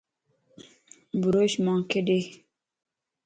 [1.21, 2.19] بروش مانک ڏي